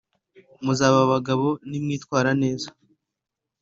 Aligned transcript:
Muzaba 0.65 0.97
abagabo 1.05 1.47
nimwitwara 1.69 2.29
neza. 2.41 2.67